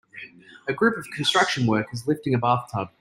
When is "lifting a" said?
2.07-2.39